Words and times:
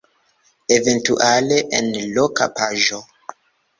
Eventuale 0.77 1.59
en 1.81 1.93
loka 2.17 2.51
paĝo. 2.57 3.03